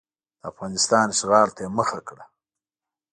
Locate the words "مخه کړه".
1.77-2.25